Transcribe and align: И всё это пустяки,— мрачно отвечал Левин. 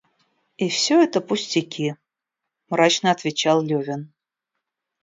И 0.57 0.67
всё 0.67 0.99
это 1.03 1.21
пустяки,— 1.21 1.93
мрачно 2.71 3.11
отвечал 3.11 3.61
Левин. 3.61 4.11